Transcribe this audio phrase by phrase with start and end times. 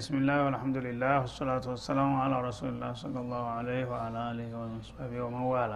[0.00, 5.72] ቢስሚላህ ወልሐምዱሊላህ ወሰላቱ ወሰላሙ አላ ረሱሊላህ ሰለላሁ ዐለይሂ ወዐላ አሊሂ ወሰህቢ ወመዋላ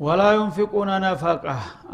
[0.00, 1.44] ወላ ዩንፊቁነ ነፈቃ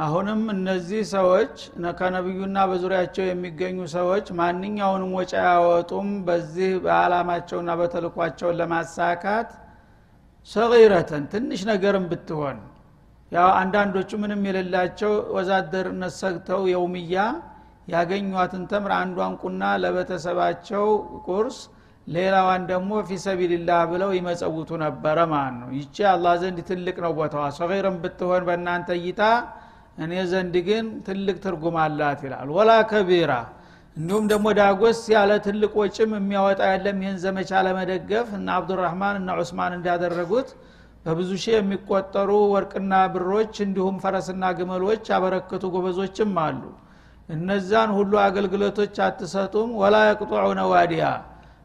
[0.04, 1.54] አሁንም እነዚህ ሰዎች
[1.98, 9.50] ከነቢዩና በዙሪያቸው የሚገኙ ሰዎች ማንኛውንም ወጪ አያወጡም በዚህ በአላማቸውና በተልኳቸውን ለማሳካት
[10.48, 12.60] ሰጊረተን ትንሽ ነገርም ብትሆን
[13.32, 17.18] ያው አንዳንዶቹ ምንም የሌላቸው ወዛደርነት ሰግተው የውምያ
[17.88, 20.86] ያገኟትን ተምር አንዷን ቁና ለቤተሰባቸው
[21.26, 21.58] ቁርስ
[22.06, 27.96] ሌላዋን ደግሞ ፊሰቢልላህ ብለው ይመጸውቱ ነበረ ማለት ነው። ይቺ አላህ ዘንድ ትልቅ ነው ቦታዋ። ሰጊርም
[28.02, 29.23] ብትሆን በእናንተ እይታ
[29.98, 33.32] እኔ ዘንድ ግን ትልቅ ትርጉም አላት ይላል። ወላ ከቢራ
[33.96, 39.74] እንዲሁም ደግሞ ዳጎስ ያለ ትልቅ ወጭም የሚያወጣ የለም። ይህን ዘመቻ ለመደገፍ እና አብዱራህማን እና ዑስማን
[39.79, 40.48] እንዳደረጉት
[41.07, 46.62] በብዙ ሺህ የሚቆጠሩ ወርቅና ብሮች እንዲሁም ፈረስና ግመሎች ያበረከቱ ጎበዞችም አሉ
[47.29, 51.05] እነዛን ሁሉ አገልግሎቶች አትሰጡም ወላ የቅጡዑነ ዋዲያ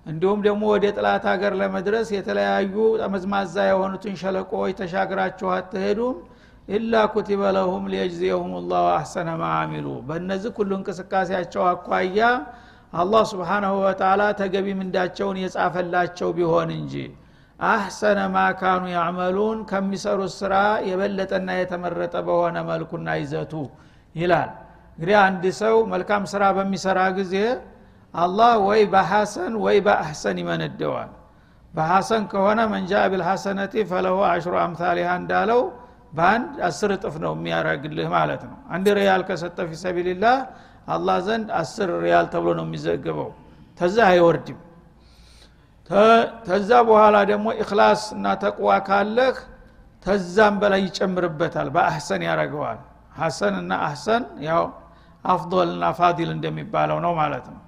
[0.05, 6.15] እንዲሁም ደግሞ ወደ ጥላት ሀገር ለመድረስ የተለያዩ ጠመዝማዛ የሆኑትን ሸለቆዎች ተሻግራችሁ አትሄዱም
[6.67, 12.19] ኢላ ኩቲበ ለሁም ሊየጅዚየሁም ላሁ አሕሰነ ማአሚሉ በእነዚህ ሁሉ እንቅስቃሴያቸው አኳያ
[12.93, 16.95] አላህ ስብሓናሁ ወተላ ተገቢ ምንዳቸውን የጻፈላቸው ቢሆን እንጂ
[17.59, 20.53] አሕሰነ ማካኑ ያዕመሉን ከሚሰሩት ስራ
[20.89, 23.53] የበለጠና የተመረጠ በሆነ መልኩና ይዘቱ
[24.15, 24.51] ይላል
[25.01, 27.35] እንግዲህ አንድ ሰው መልካም ስራ በሚሰራ ጊዜ
[28.13, 31.09] አላህ ወይ በሐሰን ወይ በአሕሰን ይመነደዋል።
[31.73, 35.61] በሐሰን ከሆነ መንጃ ቢልሐሰነቲ ፈለሁ አሽሩ አምታሊሃ እንዳለው
[36.13, 40.37] በአንድ አስር እጥፍ ነው የሚያረግልህ ማለት ነው። አንድ ሪያል ከሰጠ ፊ ሰቢልላህ
[40.87, 43.31] አላህ ዘንድ አስር ሪያል ተብሎ ነው የሚዘግበው
[43.79, 44.59] ተዛ አይወርድም።
[46.47, 49.35] ተዛ በኋላ ደግሞ ኢክላስ እና ተቅዋ ካለህ
[50.05, 52.79] ተዛም በላይ ይጨምርበታል። በ أحسن ያረገዋል።
[53.17, 54.63] حسن እና أحسن ያው
[55.25, 57.61] أفضل እና فاضل እንደሚባለው ነው ማለት ነው።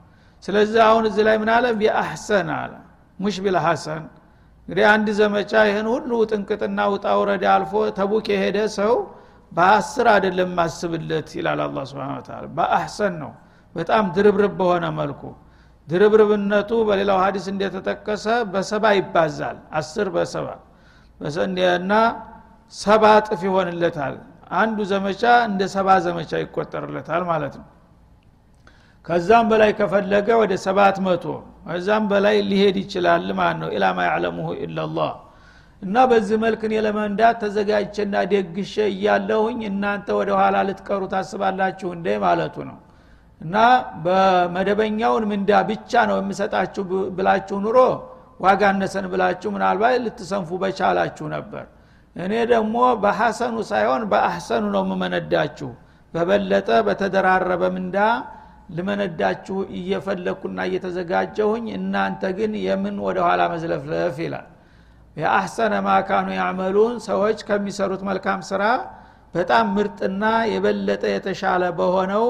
[0.44, 1.66] ስለዚህ አሁን እዚህ ላይ ምን አለ?
[1.80, 2.74] بأحسن አለ።
[3.20, 4.04] مش بالحسن
[4.68, 8.94] እንግዲህ አንድ ዘመቻ ይህን ሁሉ ጥንቅጥና ውጣ ውረድ አልፎ ተቡክ የሄደ ሰው
[9.52, 13.32] በአስር አይደለም ማስብለት ይላል አላህ سبحانه وتعالى በ أحسن ነው።
[13.76, 15.22] በጣም ድርብርብ በሆነ መልኩ።
[15.88, 20.48] ድርብርብነቱ በሌላው ሀዲስ እንደተጠቀሰ በሰባ ይባዛል። አስር በሰባ
[21.78, 21.94] እና
[22.74, 24.16] ሰባ ጥፍ ይሆንለታል
[24.58, 27.68] አንዱ ዘመቻ እንደ ሰባ ዘመቻ ይቆጠርለታል ማለት ነው።
[29.06, 31.26] ከዛም በላይ ከፈለገ ወደ ሰባት መቶ
[31.66, 35.12] ከዛም በላይ ሊሄድ ይችላል ማለት ነው። ኢላማ ያዕለሙሁ ኢላላህ
[35.82, 42.56] እና በዚህ መልክ እኔ ለመንዳት ተዘጋጅቼና ደግሼ እያለሁኝ እናንተ ወደ ኋላ ልትቀሩ ታስባላችሁ እንዴ ማለቱ
[42.70, 42.78] ነው።
[43.42, 43.56] እና
[44.06, 46.84] በመደበኛውን ምንዳ ብቻ ነው የምሰጣችሁ
[47.18, 47.78] ብላችሁ ኑሮ
[48.40, 51.66] ዋጋ እነሰን ብላችሁ ምናልባት ልትሰንፉ በቻላችሁ ነበር
[52.16, 55.70] እኔ ደግሞ በሐሰኑ ሳይሆን በአሕሰኑ ነው የምመነዳችሁ።
[56.14, 57.98] በበለጠ በተደራረበ ምንዳ
[58.76, 64.48] ልመነዳችሁ እየፈለግኩና እየተዘጋጀሁኝ እናንተ ግን የምን ወደ ኋላ መዝለፍለፍ ይላል።
[65.18, 68.64] የአሕሰነ ማካኑ ያዕመሉን ሰዎች ከሚሰሩት መልካም ስራ
[69.36, 70.24] በጣም ምርጥና
[70.54, 72.26] የበለጠ የተሻለ በሆነው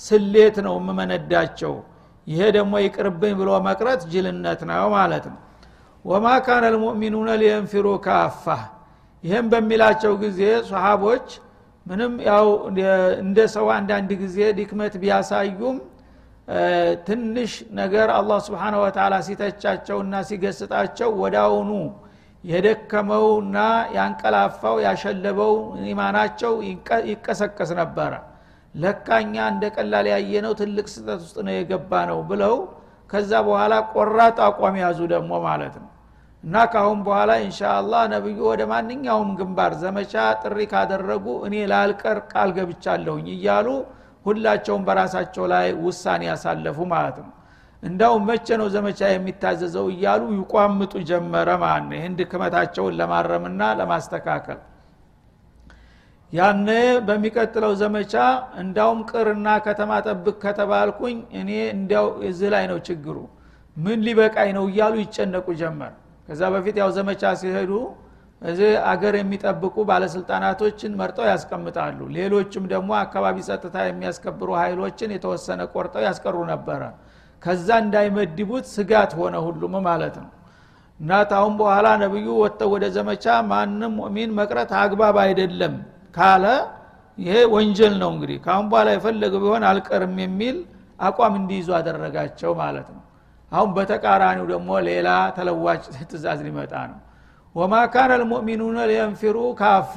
[0.00, 1.74] ስሌት ነው የምመነዳቸው።
[2.26, 5.38] ይሄ ደግሞ ይቅርብኝ ብሎ መቅረት ጅልነት ነው ማለት ነው።
[6.04, 8.44] ወማ ካነ ልሙእሚኑነ ሊየንፊሩ ካፋ
[9.24, 10.40] ይህም በሚላቸው ጊዜ
[10.70, 11.26] ሰሃቦች
[11.86, 12.46] ምንም ያው
[13.22, 15.76] እንደ ሰው አንዳንድ ጊዜ ድክመት ቢያሳዩም
[17.06, 21.70] ትንሽ ነገር አላህ ስብሓነ ወተላ ሲተቻቸውና ሲገስጣቸው ወዳውኑ
[22.44, 23.56] የደከመውና
[23.96, 25.54] ያንቀላፋው ያሸለበው
[25.92, 26.52] ኢማናቸው
[27.10, 28.12] ይቀሰቀስ ነበረ።
[28.74, 32.56] ለካኛ እንደ ቀላል ያየነው ትልቅ ስጠት ውስጥ ነው የገባ ነው ብለው
[33.10, 35.90] ከዛ በኋላ ቆራጥ አቋም ያዙ ደግሞ ማለት ነው
[36.46, 40.12] እና ካሁን በኋላ ኢንሻአላህ ነብዩ ወደ ማንኛውም ግንባር ዘመቻ
[40.42, 43.68] ጥሪ ካደረጉ እኔ ላልቀር ቃል ገብቻለሁኝ እያሉ
[44.26, 47.32] ሁላቸውም በራሳቸው ላይ ውሳኔ ያሳለፉ ማለት ነው።
[47.82, 54.60] እንዳውም መቼ ነው ዘመቻ የሚታዘዘው እያሉ ይቋምጡ ጀመረ ማለት ነው። ይህን ድክመታቸውን ለማረምና ለማስተካከል
[56.32, 56.68] ያነ
[57.06, 58.14] በሚቀጥለው ዘመቻ
[58.62, 63.18] እንዳውም ቅርና ከተማ ጠብቅ ከተባልኩኝ እኔ እንዲያው እዚህ ላይ ነው ችግሩ
[63.76, 65.94] ምን ሊበቃኝ ነው እያሉ ይጨነቁ ጀመር
[66.28, 67.72] ከዛ በፊት ያው ዘመቻ ሲሄዱ
[68.42, 76.36] እዚህ አገር የሚጠብቁ ባለስልጣናቶችን መርጠው ያስቀምጣሉ። ሌሎችም ደግሞ አካባቢ ጸጥታ የሚያስከብሩ ኃይሎችን የተወሰነ ቆርጠው ያስቀሩ
[76.52, 76.82] ነበረ።
[77.42, 80.30] ከዛ እንዳይመድቡት ስጋት ሆነ ሁሉም ማለት ነው።
[81.00, 85.74] እና ታሁን በኋላ ነብዩ ወጥተው ወደ ዘመቻ ማንም ሙእሚን መቅረት አግባብ አይደለም
[86.14, 86.44] ካለ
[87.18, 90.56] ይሄ ወንጀል ነው እንግዲህ። ካሁን በኋላ የፈለገ ቢሆን አልቀርም የሚል
[91.00, 93.02] አቋም እንዲይዙ አደረጋቸው ማለት ነው
[93.52, 96.98] አሁን በተቃራኒው ደግሞ ሌላ ተለዋጭ ትእዛዝ ሊመጣ ነው።
[97.54, 99.96] ወማ ካነ ልሙእሚኑነ ሊየንፊሩ ካፋ።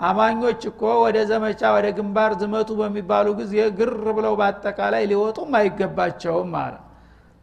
[0.00, 6.74] አማኞች እኮ ወደ ዘመቻ ወደ ግንባር ዝመቱ በሚባሉ ጊዜ ግር ብለው በአጠቃላይ ሊወጡም አይገባቸውም አለ።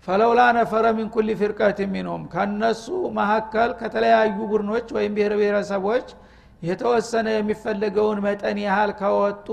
[0.08, 2.86] ፈለውላ ነፈረ ሚን ኩል ፊርቀት ሚንሁም ከነሱ
[3.18, 6.08] መካከል ከተለያዩ ቡድኖች ወይም ብሔር ብሔረሰቦች
[6.62, 9.48] የተወሰነ የሚፈለገውን መጠን ያህል ከወጡ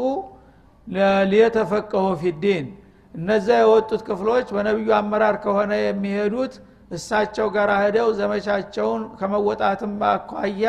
[1.31, 2.67] ሊየተፈቀሁ ፊዲን
[3.15, 6.55] እነዛ የወጡት ክፍሎች በነቢዩ አመራር ከሆነ የሚሄዱት
[6.91, 10.65] እሳቸው ጋር ሄደው ዘመቻቸውን ከመወጣትም አኳያ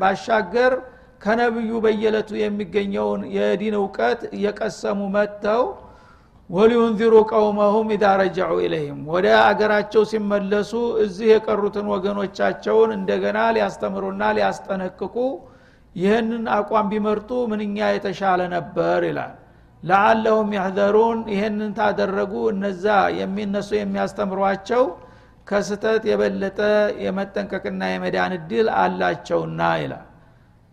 [0.00, 0.72] ባሻገር
[1.20, 5.62] ከነቢዩ በየለቱ የሚገኘውን የዲን እውቀት እየቀሰሙ መጥተው
[6.50, 10.72] ወሊዩንዚሩ ቀውመሁም ኢዛ ረጀዑ ኢለይህም ወደ አገራቸው ሲመለሱ
[11.04, 15.16] እዚህ የቀሩትን ወገኖቻቸውን እንደገና ሊያስተምሩና ሊያስጠነቅቁ
[15.96, 19.32] ይህንን አቋም ቢመርጡ ምንኛ የተሻለ ነበር ይላል
[19.84, 22.84] ለአለሁም ያህዘሩን ይህንን ታደረጉ እነዛ
[23.18, 24.82] የሚነሱ የሚያስተምሯቸው
[25.46, 26.58] ከስተት የበለጠ
[27.04, 30.04] የመጠንቀቅና የመዳን እድል አላቸውና ይላል።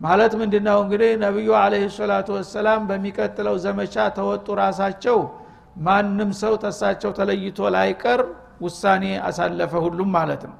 [0.00, 0.78] ማለት ምንድነው?
[0.84, 5.18] እንግዲህ ነቢዩ አለህ ሰላቱ ወሰላም በሚቀጥለው ዘመቻ ተወጡ ራሳቸው።
[5.86, 8.20] ማንም ሰው ተሳቸው ተለይቶ ላይቀር
[8.64, 10.56] ውሳኔ አሳለፈ ሁሉም ማለት ነው።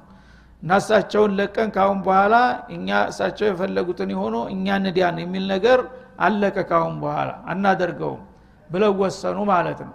[0.63, 2.35] እና እሳቸውን ለቀን ካሁን በኋላ
[2.75, 5.79] እኛ እሳቸው የፈለጉትን የሆኑ እኛ ንዲያን የሚል ነገር
[6.19, 8.21] አለቀ ካሁን በኋላ። አናደርገውም
[8.69, 9.93] ብለው ወሰኑ ማለት ነው።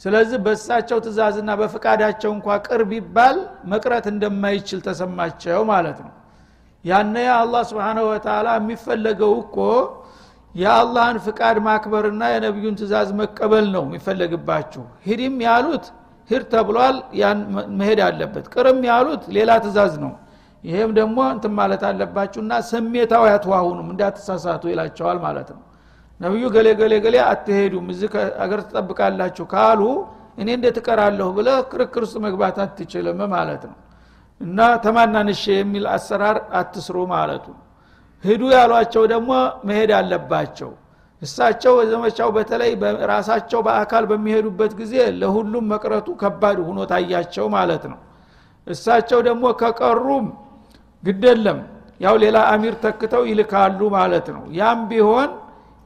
[0.00, 3.36] ስለዚህ በእሳቸው ትእዛዝና በፍቃዳቸው እንኳ ቅርብ ይባል
[3.72, 6.12] መቅረት እንደማይችል ተሰማቸው ማለት ነው።
[6.84, 9.56] ያነ አላህ ስብንሁ ወተላ የሚፈለገው እኮ
[10.54, 15.86] የአላህን ፍቃድ ማክበርና የነቢዩን ትእዛዝ መቀበል ነው የሚፈለግባችሁ። ሂድም ያሉት
[16.30, 17.38] ሂድ ተብሏል ያን
[17.78, 20.12] መሄድ አለበት። ቅርም ያሉት ሌላ ትእዛዝ ነው።
[20.64, 25.62] ይሄም ደግሞ እንትን ማለት አለባችሁና ስሜታዊ አትዋሁኑም እንዳትሳሳቱ ይላቸዋል ማለት ነው
[26.20, 28.10] ነቢዩ ገሌ ገሌ ገሌ አትሄዱም እዚህ
[28.44, 29.80] አገር ትጠብቃላችሁ ካሉ
[30.38, 33.76] እኔ እንዴት እቀራለሁ ብለ ክርክር ውስጥ መግባት አትችልም ማለት ነው።
[34.40, 37.46] እና ተማናንሽ የሚል አሰራር አትስሩ ማለቱ።
[38.24, 39.30] ሂዱ ያሏቸው ደግሞ
[39.68, 40.70] መሄድ አለባቸው።
[41.22, 42.72] እሳቸው ዘመቻው በተለይ
[43.12, 48.00] ራሳቸው በአካል በሚሄዱበት ጊዜ ለሁሉም መቅረቱ ከባድ ሁኖ ታያቸው ማለት ነው።
[48.66, 50.26] እሳቸው ደግሞ ከቀሩም
[51.02, 51.58] ግደለም
[52.00, 55.30] ያው ሌላ አሚር ተክተው ይልካሉ ማለት ነው። ያም ቢሆን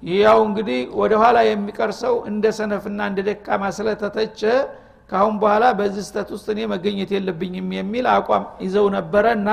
[0.03, 4.41] ያው እንግዲህ ወደ ኋላ የሚቀር ሰው እንደ ሰነፍና እንደ ደካማ ስለተተቸ
[5.11, 9.50] ካሁን በኋላ በዚህ ስተት ውስጥ እኔ መገኘት የለብኝም የሚል አቋም ይዘው ነበረና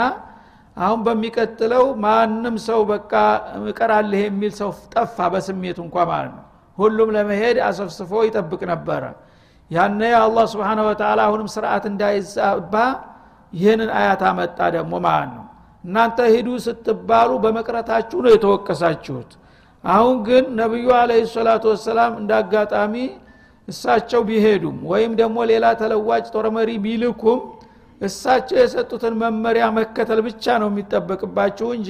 [0.78, 3.12] አሁን በሚቀጥለው ማንም ሰው በቃ
[3.70, 6.44] እቀራለህ የሚል ሰው ጠፋ በስሜቱ እንኳ ማለት ነው።
[6.78, 9.04] ሁሉም ለመሄድ አሰፍስፎ ይጠብቅ ነበረ።
[9.72, 12.74] ያነ አላህ ስብን ወተላ አሁንም ስርዓት እንዳይዛባ
[13.54, 15.46] ይህንን አያት አመጣ ደግሞ ማለት ነው።
[15.84, 19.32] እናንተ ሂዱ ስትባሉ በመቅረታችሁ ነው የተወቀሳችሁት
[19.86, 22.94] አሁን ግን ነቢዩ አለ ሰላቱ ወሰላም እንደ አጋጣሚ
[23.68, 27.40] እሳቸው ቢሄዱም ወይም ደግሞ ሌላ ተለዋጭ ጦር መሪ ቢልኩም
[28.02, 31.90] እሳቸው የሰጡትን መመሪያ መከተል ብቻ ነው የሚጠበቅባችሁ እንጂ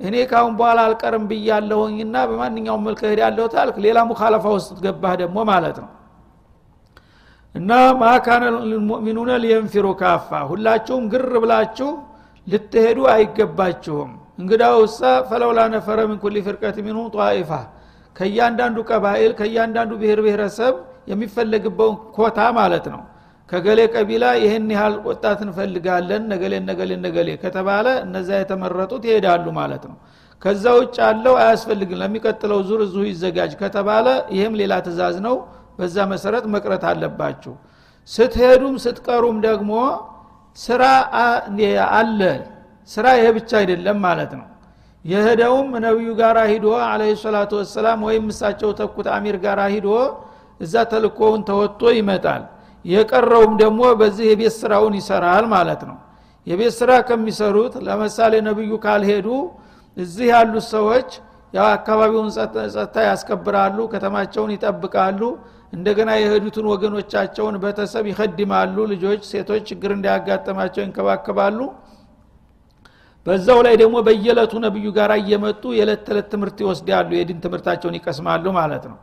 [0.00, 5.76] እኔ ካሁን በኋላ አልቀርም ብያለሁኝና በማንኛውም መልክ ሄዳለሁ ታልክ ሌላ ሙካለፋ ውስጥ ገባህ ደግሞ ማለት
[5.82, 5.90] ነው።
[7.54, 7.70] እና
[8.00, 11.90] ማካነ ልሙእሚኑነ ሊየንፊሩ ካፋ ሁላችሁም ግር ብላችሁ
[12.46, 17.50] ልትሄዱ አይገባችሁም እንግዳውሳ ፈለውላ ነፈረ ምን ኩል ፍርቀት ሚንሁ ጧኢፋ።
[18.16, 20.74] ከእያንዳንዱ ቀባኤል ከእያንዳንዱ ብሔር ብሔረሰብ
[21.10, 23.02] የሚፈለግበውን ኮታ ማለት ነው።
[23.48, 29.96] ከገሌ ቀቢላ ይህን ያህል ወጣት እንፈልጋለን ነገሌ ነገሌ ነገሌ ከተባለ እነዛ የተመረጡት ይሄዳሉ ማለት ነው።
[30.42, 35.36] ከዛ ውጭ ያለው አያስፈልግም ለሚቀጥለው ዙር እዙ ይዘጋጅ ከተባለ ይህም ሌላ ትእዛዝ ነው።
[35.78, 37.54] በዛ መሰረት መቅረት አለባችሁ።
[38.08, 39.72] ስትሄዱም ስትቀሩም ደግሞ
[40.58, 40.82] ስራ
[41.94, 42.20] አለ
[42.88, 44.46] ስራ ይሄ ብቻ አይደለም ማለት ነው።
[45.04, 49.88] የሄደውም ነቢዩ ጋር ሂዶ አለ ሰላቱ ወሰላም ወይም እሳቸው ተኩት አሚር ጋር ሂዶ
[50.60, 52.42] እዛ ተልኮውን ተወጥቶ ይመጣል።
[52.84, 55.96] የቀረውም ደግሞ በዚህ የቤት ስራውን ይሰራል ማለት ነው።
[56.46, 59.28] የቤት ስራ ከሚሰሩት ለምሳሌ ነብዩ ካልሄዱ
[59.96, 61.08] እዚህ ያሉት ሰዎች
[61.68, 65.20] አካባቢውን ጸጥታ ያስከብራሉ ከተማቸውን ይጠብቃሉ።
[65.72, 71.58] እንደገና የሄዱትን ወገኖቻቸውን ቤተሰብ ይከድማሉ ልጆች ሴቶች ችግር እንዳያጋጠማቸው ይንከባከባሉ
[73.26, 78.84] በዛው ላይ ደግሞ በየለቱ ነብዩ ጋር እየመጡ የዕለት ተዕለት ትምህርት ይወስዳሉ የዲን ትምህርታቸውን ይቀስማሉ ማለት
[78.90, 78.98] ነው።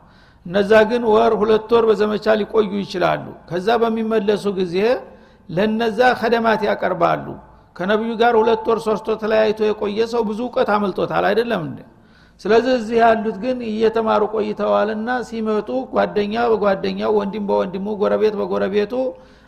[0.46, 4.76] እነዛ ግን ወር ሁለት ወር በዘመቻ ሊቆዩ ይችላሉ። ከዛ በሚመለሱ ጊዜ
[5.48, 7.26] ለነዛ ከደማት ያቀርባሉ።
[7.76, 11.78] ከነቢዩ ጋር ሁለት ወር ሶስት ወር ተለያይቶ የቆየ ሰው ብዙ እውቀት አመልጦታል አይደለም እንዴ?
[12.40, 18.92] ስለዚህ እዚህ ያሉት ግን እየተማሩ ቆይተዋልና ሲመጡ ጓደኛ በጓደኛው ወንድም በወንድሙ ጎረቤት በጎረቤቱ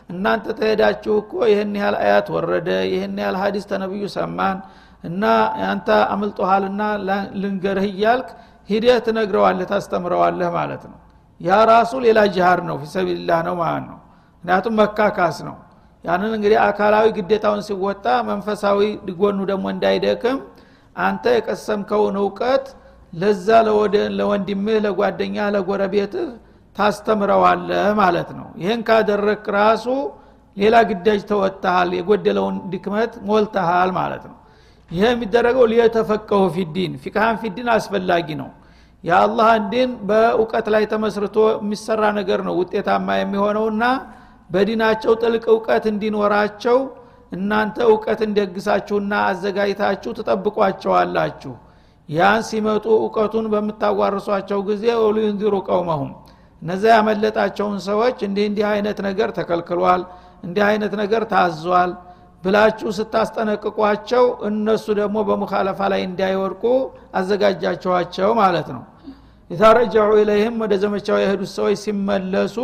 [0.09, 4.57] እናንተ ተሄዳችሁ እኮ ይህን ያህል አያት ወረደ ይህን ያህል ሀዲስ ተነብዩ ሰማን
[5.03, 5.23] እና
[5.67, 6.81] አንተ አምልጦሃልና
[7.41, 8.29] ልንገርህ እያልክ
[8.69, 10.97] ሂደህ ትነግረዋለህ ታስተምረዋለህ ማለት ነው።
[11.41, 13.97] ያ ራሱ ሌላ ጅሃር ነው ፊሰቢልላህ ነው ማለት ነው።
[14.37, 15.55] ምክንያቱም መካካስ ነው።
[16.03, 18.79] ያንን እንግዲህ አካላዊ ግዴታውን ሲወጣ መንፈሳዊ
[19.19, 20.37] ጎኑ ደግሞ እንዳይደክም
[20.95, 22.65] አንተ የቀሰምከውን እውቀት
[23.13, 23.47] ለዛ
[24.17, 26.27] ለወንድምህ ለጓደኛ ለጎረቤትህ
[26.77, 29.85] ታስተምረዋለህ ማለት ነው። ይህን ካደረክ ራሱ
[30.57, 34.35] ሌላ ግዳጅ ተወጥተሃል የጎደለውን ድክመት ሞልተሃል ማለት ነው።
[34.91, 38.49] ይህ የሚደረገው ليتفقهوا في الدين فقها في الدين አስፈላጊ ነው።
[39.03, 43.83] የአላህን ዲን በእውቀት ላይ ተመስርቶ የሚሰራ ነገር ነው ውጤታማ የሚሆነውና
[44.49, 46.77] በዲናቸው ጥልቅ እውቀት እንዲኖራቸው
[47.31, 51.53] እናንተ እውቀት እንደግሳችሁና አዘጋጅታችሁ ትጠብቋቸዋላችሁ።
[52.09, 56.11] ያን ሲመጡ እውቀቱን በምታዋርሷቸው ጊዜ ወሊዩንዚሩ ቀውመሁም
[56.61, 60.01] እነዚያ ያመለጣቸውን ሰዎች እንዲህ እንዲህ አይነት ነገር ተከልክሏል
[60.43, 61.91] እንዲህ አይነት ነገር ታዟል
[62.43, 66.63] ብላችሁ ስታስጠነቅቋቸው እነሱ ደግሞ በሙካለፋ ላይ እንዳይወድቁ
[67.19, 68.83] አዘጋጃቸዋቸው ማለት ነው።
[69.51, 72.57] የታረጃዑ ኢለይህም ወደ ዘመቻው የሄዱት ሰዎች ሲመለሱ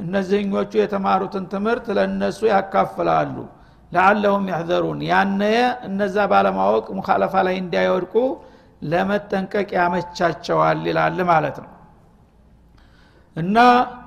[0.00, 3.36] እነዚህኞቹ የተማሩትን ትምህርት ለእነሱ ያካፍላሉ።
[3.92, 8.14] ለአለሁም ያህዘሩን ያነየ እነዛ ባለማወቅ ሙካለፋ ላይ እንዳይወድቁ
[8.90, 11.70] ለመጠንቀቅ ያመቻቸዋል ይላል ማለት ነው
[13.38, 13.56] እና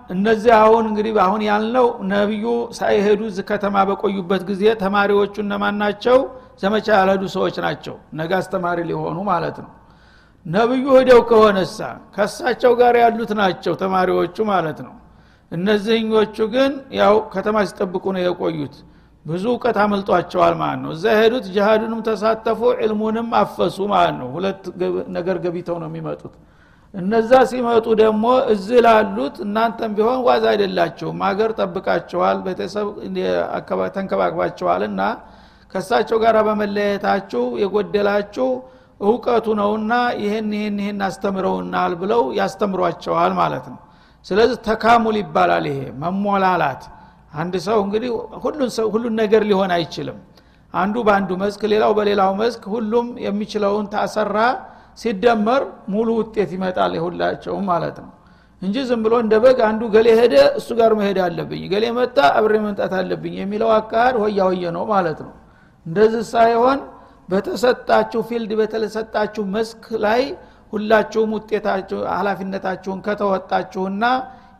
[0.09, 2.45] እነዚህ አሁን እንግዲህ አሁን ያልነው ነቢዩ
[2.79, 3.21] ሳይሄዱ
[3.51, 6.17] ከተማ በቆዩበት ጊዜ ተማሪዎቹ እነማን ናቸው?
[6.61, 9.71] ዘመቻ ያልሄዱ ሰዎች ናቸው። ነገ አስተማሪ ሊሆኑ ማለት ነው።
[10.45, 11.77] ነብዩ ሄደው ከሆነሳ
[12.15, 14.93] ከሳቸው ጋር ያሉት ናቸው ተማሪዎቹ ማለት ነው።
[15.51, 18.75] እነዚህኞቹ ግን ያው ከተማ ሲጠብቁ ነው የቆዩት።
[19.25, 24.61] ብዙ እውቀት አመልጧቸዋል ማለት ነው። እዛ ሄዱት ጅሃዱንም ተሳተፉ ዕልሙንም አፈሱ ማለት ነው። ሁለት
[25.17, 26.33] ነገር ገቢተው ነው የሚመጡት
[26.93, 32.87] እነዛ ሲመጡ ደግሞ እዚህ ላሉት እናንተም ቢሆን ዋዝ አይደላቸውም። ሀገር ጠብቃቸዋል ቤተሰብ
[33.95, 35.01] ተንከባክባቸዋል እና
[35.73, 38.47] ከሳቸው ጋር በመለየታችሁ የጎደላችሁ
[39.01, 43.79] እውቀቱ ነውና ይህን ይህን ይህን አስተምረውናል ብለው ያስተምሯቸዋል ማለት ነው።
[44.25, 46.83] ስለዚህ ተካሙል ይባላል ይሄ መሞላላት።
[47.35, 48.11] አንድ ሰው እንግዲህ
[48.93, 50.17] ሁሉን ነገር ሊሆን አይችልም።
[50.73, 54.37] አንዱ በአንዱ መስክ ሌላው በሌላው መስክ ሁሉም የሚችለውን ታሰራ
[54.97, 55.61] ሲደመር
[55.93, 58.11] ሙሉ ውጤት ይመጣል የሁላቸውም ማለት ነው።
[58.61, 62.55] እንጂ ዝም ብሎ እንደ በግ አንዱ ገሌ ሄደ እሱ ጋር መሄድ አለብኝ ገሌ መጣ አብሬ
[62.65, 65.33] መምጣት አለብኝ የሚለው አካሄድ ሆያ ሆየ ነው ማለት ነው።
[65.85, 66.79] እንደዚህ ሳይሆን
[67.29, 70.21] በተሰጣችሁ field በተሰጣችሁ መስክ ላይ
[70.73, 74.03] ሁላችሁም ውጤታችሁ ሀላፊነታችሁን ከተወጣችሁና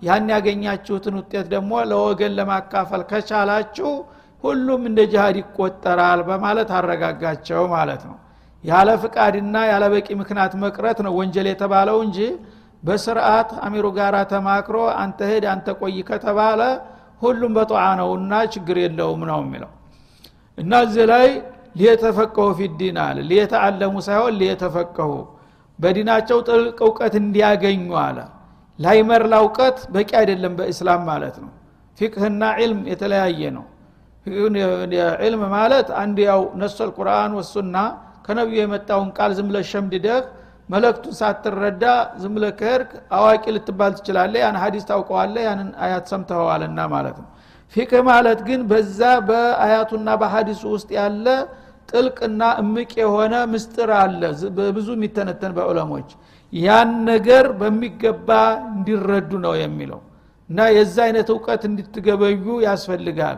[0.02, 3.92] ያን ያገኛችሁትን ውጤት ደግሞ ለወገን ለማካፈል ከቻላችሁ
[4.44, 8.18] ሁሉም እንደ ጅሃድ ይቆጠራል በማለት አረጋጋቸው ማለት ነው
[8.64, 12.18] ያለ ፍቃድና ያለ በቂ ምክንያት መቅረት ነው ወንጀል የተባለው እንጂ
[12.84, 16.62] በስርዓት አሚሩ ጋር ተማክሮ አንተ ሄድ አንተ ቆይ ከተባለ
[17.22, 19.72] ሁሉም በጠዓ ነውና ችግር የለውም ነው የሚለው።
[20.58, 21.28] እና እዚህ ላይ
[21.76, 25.12] ሊየተፈቀሁ ፊዲን አለ። ሊየተአለሙ ሳይሆን ሊየተፈቀሁ
[25.80, 28.18] በዲናቸው ጥልቅ እውቀት እንዲያገኙ አለ።
[28.80, 31.52] ላይመር እውቀት በቂ አይደለም በእስላም ማለት ነው።
[31.98, 33.66] ፊቅህና ዒልም የተለያየ ነው።
[35.22, 37.76] ዒልም ማለት አንድ ያው ነሰል ቁርአን ወሱና
[38.26, 40.22] ከነቢዩ የመጣውን ቃል ዝምለ ሸምድደህ
[40.70, 41.84] መለክቱን ሳትረዳ
[42.22, 47.30] ዝምለ ከሄድክ አዋቂ ልትባል ትችላለ ያን ሀዲስ ታውቀዋለ ያንን አያት ሰምተኸዋልና ማለት ነው።
[47.74, 51.26] ፊቅህ ማለት ግን በዛ በአያቱና በሀዲሱ ውስጥ ያለ
[51.90, 54.22] ጥልቅና እምቅ የሆነ ምስጥር አለ።
[54.58, 56.10] በብዙ የሚተነተን በዑለሞች።
[56.54, 58.30] ያን ነገር በሚገባ
[58.70, 60.00] እንዲረዱ ነው የሚለው
[60.50, 63.38] እና የዛ አይነት እውቀት እንድትገበዩ ያስፈልጋል።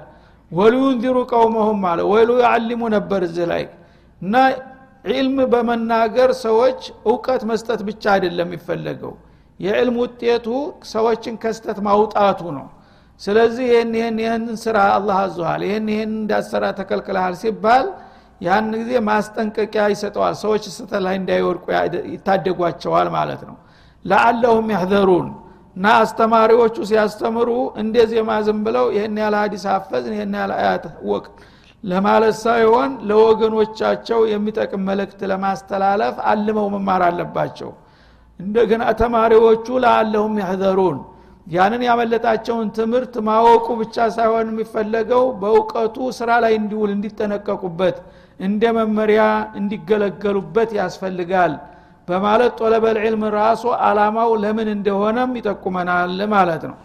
[0.51, 3.63] ወሊዩንዚሩ ቀውመሁም አለ። ወይሉ ያዕሊሙ ነበር እዚህ ላይ።
[4.21, 4.35] እና
[5.05, 9.13] ዒልም በመናገር ሰዎች እውቀት መስጠት ብቻ አይደለም የሚፈለገው።
[9.59, 10.47] የዕልም ውጤቱ
[10.91, 12.67] ሰዎችን ከስተት ማውጣቱ ነው።
[13.21, 17.85] ስለዚህ ይህን ይህን ይህን ስራ አላህ አዙሃል ይህን ይህን እንዳሰራ ተከልክልሃል ሲባል
[18.41, 21.65] ያን ጊዜ ማስጠንቀቂያ ይሰጠዋል። ሰዎች ስተት ላይ እንዳይወድቁ
[22.13, 23.55] ይታደጓቸዋል ማለት ነው።
[24.05, 25.27] ለአለሁም ያህዘሩን
[25.75, 27.49] እና አስተማሪዎቹ ሲያስተምሩ
[27.81, 31.25] እንደ ዜማ ዝም ብለው ይህን ያህል ሀዲስ አፈዝን ይህን ያህል አያት ወቅ
[31.83, 37.71] ለማለት ሳይሆን ለወገኖቻቸው የሚጠቅም መልእክት ለማስተላለፍ አልመው መማር አለባቸው።
[38.39, 40.99] እንደገና ተማሪዎቹ ለአለሁም ያህዘሩን።
[41.47, 47.97] ያንን ያመለጣቸውን ትምህርት ማወቁ ብቻ ሳይሆን የሚፈለገው በእውቀቱ ስራ ላይ እንዲውል እንዲጠነቀቁበት
[48.39, 49.23] እንደ መመሪያ
[49.59, 51.53] እንዲገለገሉበት ያስፈልጋል
[52.07, 56.77] በማለት ጦለበል ዕልም ራሱ አላማው ለምን እንደሆነም ይጠቁመናል ማለት ነው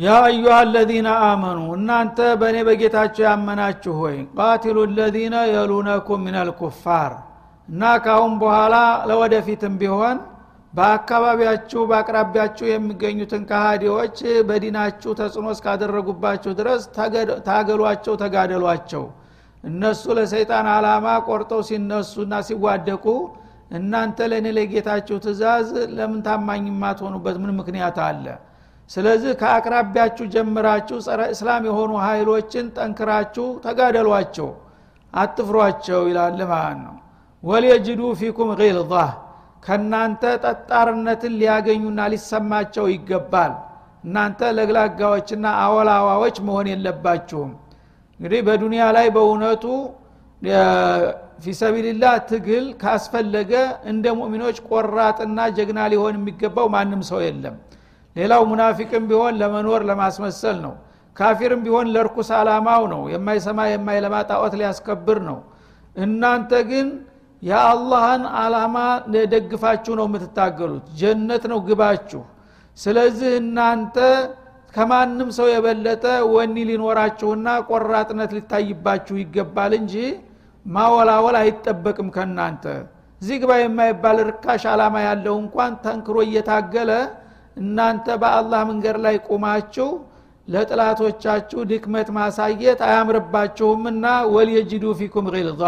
[0.00, 7.12] ያ አዩሃ አለዚነ አመኑ እናንተ በእኔ በጌታቸው ያመናችሁ ሆይ ቃቲሉ ለዚነ የሉነኩም ምን አልኩፋር
[7.68, 8.76] እና ካሁን በኋላ
[9.10, 10.18] ለወደፊትም ቢሆን
[10.72, 14.16] በአካባቢያችሁ በአቅራቢያችሁ የሚገኙትን ካሃዲዎች
[14.48, 16.82] በዲናችሁ ተጽዕኖ እስካደረጉባችሁ ድረስ
[17.48, 19.04] ታገሏቸው ተጋደሏቸው።
[19.64, 23.06] እነሱ ለሰይጣን አላማ ቆርጠው ሲነሱና ሲዋደቁ
[23.78, 28.24] እናንተ ለእኔ ለጌታችሁ ትእዛዝ ለምን ታማኝ የማትሆኑበት ምን ምክንያት አለ
[28.90, 34.48] ስለዚህ ከአቅራቢያችሁ ጀምራችሁ ጸረ እስላም የሆኑ ኃይሎችን ጠንክራችሁ ተጋደሏቸው
[35.14, 36.96] አትፍሯቸው ይላል ማለት ነው።
[37.44, 38.92] ወልየጅዱ ፊኩም ጊልዛ
[39.64, 43.52] ከናንተ ጠጣርነትን ሊያገኙና ሊሰማቸው ይገባል።
[44.04, 47.50] እናንተ ለግላጋዎችና አወላዋዎች መሆን የለባችሁም።
[48.20, 49.64] እንግዲህ በዱንያ ላይ በእውነቱ
[51.44, 53.52] ፊሰቢልላህ ትግል ካስፈለገ
[53.90, 57.56] እንደ ሙእሚኖች ቆራጥና ጀግና ሊሆን የሚገባው ማንም ሰው የለም
[58.16, 60.74] ሌላው ሙናፊቅም ቢሆን ለመኖር ለማስመሰል ነው።
[61.16, 65.38] ካፊርም ቢሆን ለርኩስ አላማው ነው። የማይሰማ የማይለማ ጣዖት ሊያስከብር ነው።
[65.96, 66.88] እናንተ ግን
[67.42, 68.76] የአላህን አላማ
[69.32, 72.22] ደግፋችሁ ነው የምትታገሉት። ጀነት ነው ግባችሁ።
[72.78, 73.96] ስለዚህ እናንተ
[74.74, 79.94] ከማንም ሰው የበለጠ ወኒ ሊኖራችሁና ቆራጥነት ሊታይባችሁ ይገባል እንጂ
[80.66, 82.64] ማወላወል አይጠበቅም ከናንተ
[83.22, 86.90] እዚህ ግባ የማይባል ርካሽ አላማ ያለው እንኳን ተንክሮ እየታገለ
[87.60, 89.88] እናንተ በአላህ መንገድ ላይ ቁማችሁ
[90.48, 95.62] ለጥላቶቻችሁ ድክመት ማሳየት አያምርባችሁምና ወልየጅዱ ፊኩም ጊልዛ።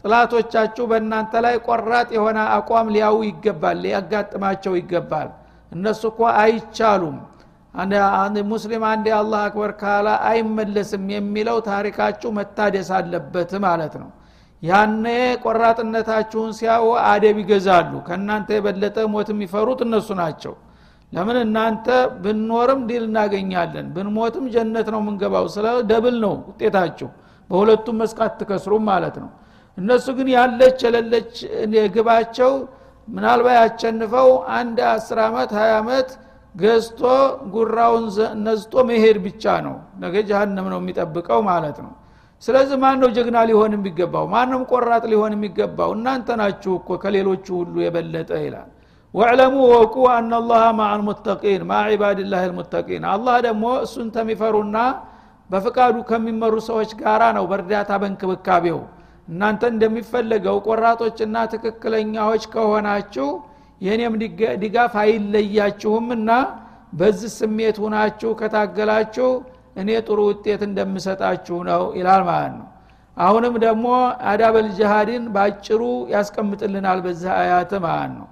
[0.00, 5.28] ጥላቶቻችሁ በእናንተ ላይ ቆራጥ የሆነ አቋም ሊያው ይገባል ሊያጋጥማቸው ይገባል።
[5.72, 7.16] እነሱ እኮ አይቻሉም።
[8.50, 14.10] ሙስሊም አንድ አላህ አክበር ካላ አይመለስም የሚለው ታሪካችሁ መታደስ አለበት ማለት ነው።
[14.62, 15.04] ያኔ
[15.44, 20.54] ቆራጥነታችሁን ሲያዩ አደብ ይገዛሉ። ከእናንተ የበለጠ ሞት የሚፈሩት እነሱ ናቸው
[21.12, 21.86] ለምን እናንተ
[22.22, 23.86] ብንኖርም ድል እናገኛለን?
[23.94, 27.08] ብንሞትም ጀነት ነው የምንገባው። ስለዚህ double ነው ውጤታችሁ።
[27.50, 29.30] በሁለቱም መስክ አትከስሩም ማለት ነው።
[29.78, 31.32] እነሱ ግን ያለች የሌለች
[31.94, 32.52] ግባቸው
[33.08, 36.08] ምናልባት ያቸንፈው አንድ አስር ዓመት ሀያ ዓመት
[36.54, 37.00] ገዝቶ
[37.54, 38.04] ጉራውን
[38.44, 41.92] ነዝቶ መሄድ ብቻ ነው። ነገ ጀሃነም ነው የሚጠብቀው ማለት ነው።
[42.42, 44.24] ስለዚህ ማን ነው ጀግና ሊሆን የሚገባው?
[44.32, 45.90] ማንም ቆራጥ ሊሆን የሚገባው?
[45.96, 48.68] እናንተ ናችሁ እኮ ከሌሎቹ ሁሉ የበለጠ ይላል
[49.16, 54.78] ወዕለሙ ወቁ አናላህ ማ አልሙተቂን ማ ዒባድላህ ልሙተቂን አላህ ደግሞ እሱን ተሚፈሩና
[55.50, 58.78] በፍቃዱ ከሚመሩ ሰዎች ጋራ ነው በእርዳታ በእንክብካቤው
[59.28, 63.28] እናንተ እንደሚፈለገው ቆራጦችና ትክክለኛዎች ከሆናችሁ
[63.80, 64.14] የእኔም
[64.62, 66.30] ድጋፍ አይለያችሁምና
[66.98, 69.30] በዚህ ስሜት ሁናችሁ ከታገላችሁ
[69.80, 72.68] እኔ ጥሩ ውጤት እንደምሰጣችሁ ነው ይላል ማለት ነው።
[73.16, 73.86] አሁንም ደግሞ
[74.30, 75.82] አዳበል ጅሃድን በአጭሩ
[76.14, 78.26] ያስቀምጥልናል በዚህ አያት ማለት ነው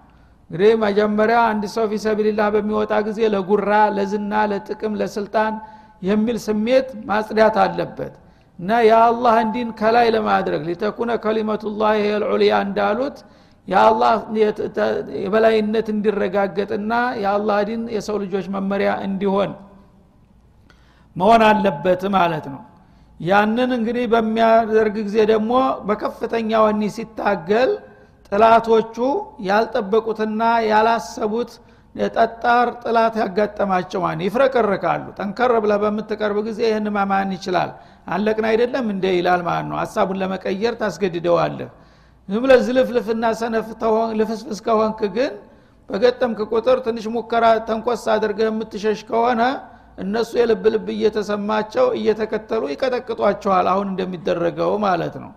[0.51, 5.55] እንግዲህ መጀመሪያ አንድ ሰው ፊሰቢልላህ በሚወጣ ጊዜ ለጉራ ለዝና ለጥቅም ለስልጣን
[6.03, 8.15] የሚል ስሜት ማጽዳት አለበት።
[8.59, 13.17] እና የአላህ እንዲን ከላይ ለማድረግ ሊተኩነ ከሊመቱላህ ልዑልያ እንዳሉት
[13.69, 14.13] የአላህ
[15.23, 19.53] የበላይነት እንዲረጋገጥና የአላህ ዲን የሰው ልጆች መመሪያ እንዲሆን
[21.17, 22.63] መሆን አለበት ማለት ነው።
[23.21, 25.53] ያንን እንግዲህ በሚያደርግ ጊዜ ደግሞ
[25.89, 27.71] በከፍተኛ ወኒ ሲታገል
[28.33, 28.97] ጥላቶቹ
[29.49, 31.51] ያልጠበቁትና ያላሰቡት
[31.95, 37.71] የጠጣር ጥላት ያጋጠማቸው ማን ይፍረቀርካሉ ጠንከር ብለ በምትቀርብ ጊዜ ይህን ማማን ይችላል።
[38.09, 41.69] አለቅን አይደለም እንደ ይላል ማለት ነው። ሀሳቡን ለመቀየር ታስገድደዋለህ።
[42.29, 43.69] ዝም ብለ ዝልፍልፍና ሰነፍ
[44.19, 45.33] ልፍስፍስ ከሆንክ ግን
[45.91, 49.41] በገጠምክ ቁጥር ትንሽ ሙከራ ተንኮስ አድርገህ የምትሸሽ ከሆነ
[49.99, 55.31] እነሱ የልብ ልብ እየተሰማቸው እየተከተሉ ይቀጠቅጧቸዋል አሁን እንደሚደረገው ማለት ነው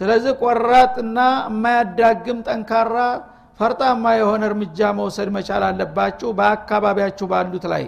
[0.00, 2.96] ስለዚህ ቆራጥና የማያዳግም ጠንካራ
[3.60, 7.84] ፈርጣማ የሆነ እርምጃ መውሰድ መቻል አለባችሁ በአካባቢያችሁ ባሉት ላይ።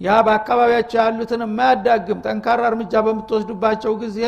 [0.00, 4.20] ያ በአካባቢያቸው ያሉትን የማያዳግም ጠንካራ እርምጃ በምትወስዱባቸው ጊዜ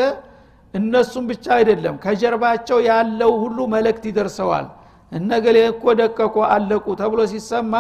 [0.75, 4.67] እነሱም ብቻ አይደለም ከጀርባቸው ያለው ሁሉ መልእክት ይደርሰዋል።
[5.13, 7.75] እነገሌ እኮ ደቀቆ አለቁ ተብሎ ሲሰማ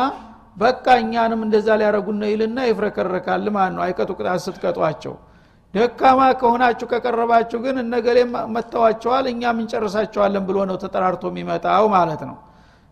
[0.56, 5.14] በቃ እኛንም እንደዛ ሊያረጉን ይልና ይፍረከረካል ማለት ነው። አይቀጡ ቅጣት ስትቀጧቸው
[5.74, 8.18] ደካማ ከሆናችሁ ከቀረባችሁ ግን እነገሌ
[8.54, 12.36] መጥተዋቸዋል እኛም እንጨርሳቸዋለን ብሎ ነው ተጠራርቶ የሚመጣው ማለት ነው።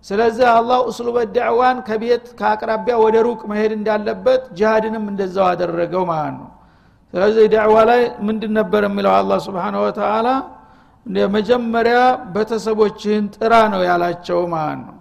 [0.04, 6.48] ስለዚህ አላህ እስሉበ ዳዕዋን ከቤት ከአቅራቢያ ወደ ሩቅ መሄድ እንዳለበት ጅሃድንም እንደዛው አደረገው ማለት ነው።
[7.14, 10.28] ስለዚህ ዳዕዋ ላይ ምንድን ነበር የሚለው አላ ስብን ወተላ
[11.34, 11.98] መጀመሪያ
[12.34, 14.94] ቤተሰቦችህን ጥራ ነው ያላቸው ማለት ነው።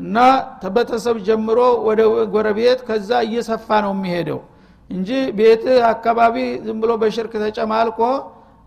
[0.00, 0.16] እና
[0.62, 2.00] ተቤተሰብ ጀምሮ ወደ
[2.34, 4.40] ጎረቤት ከዛ እየሰፋ ነው የሚሄደው
[4.90, 7.98] እንጂ ቤት አካባቢ ዝም ብሎ በሽርክ ተጨማልቆ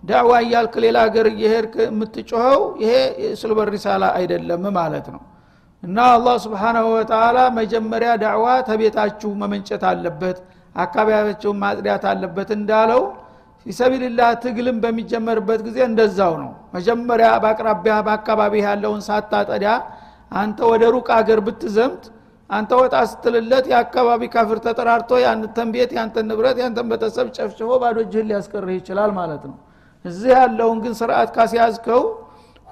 [0.04, 2.94] ዳዕዋ እያልክ ሌላ ሀገር እየሄድክ የምትጮኸው ይሄ
[3.42, 5.22] ስልበ ሪሳላ አይደለም ማለት ነው።
[5.84, 10.38] እና አላህ ስብሓናሁ ወተላ መጀመሪያ ዳዕዋ ተቤታችሁ መመንጨት አለበት
[10.76, 13.02] አካባቢያቸውን ማጽዳት አለበት እንዳለው
[13.66, 19.66] ፊሰቢልላህ ትግልም በሚጀመርበት ጊዜ እንደዛው ነው። መጀመሪያ በአቅራቢያ በአካባቢ ያለውን ሳታጠዳ
[20.34, 22.04] አንተ ወደ ሩቅ አገር ብትዘምት
[22.52, 28.28] አንተ ወጣ ስትልለት የአካባቢ ካፍር ተጠራርቶ ያንተን ቤት ያንተን ንብረት ያንተን ቤተሰብ ጨፍጭፎ ባዶ እጅህን
[28.32, 29.56] ሊያስቀርህ ይችላል ማለት ነው።
[30.06, 32.02] እዚህ ያለውን ግን ስርዓት ካስያዝከው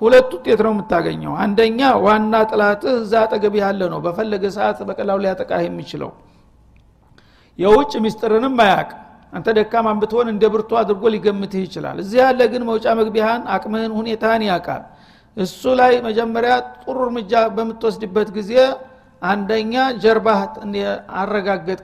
[0.02, 5.64] ሁለት ውጤት ነው የምታገኘው። አንደኛ ዋና ጥላትህ እዛ አጠገብ ያለ ነው። በፈለገ ሰዓት በቀላሉ ሊያጠቃህ
[5.68, 6.12] የሚችለው
[7.60, 8.90] የውጭ ሚስጥርንም አያቅ
[9.34, 14.44] አንተ ደካማን ብትሆን እንደ ብርቱ አድርጎ ሊገምትህ ይችላል። እዚህ ያለ ግን መውጫ መግቢያህን አቅምህን ሁኔታህን
[14.48, 14.84] ያውቃል።
[15.38, 18.54] እሱ ላይ መጀመሪያ ጥሩ እርምጃ በምትወስድበት ጊዜ
[19.22, 20.40] አንደኛ ጀርባህ
[21.22, 21.82] አረጋገጥ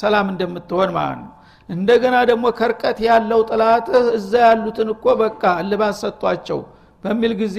[0.00, 1.32] ሰላም እንደምትሆን ማለት ነው።
[1.68, 6.60] እንደገና ደግሞ ከርቀት ያለው ጥላትህ እዛ ያሉትን እኮ በቃ እልባት ሰጥቷቸው
[7.04, 7.58] በሚል ጊዜ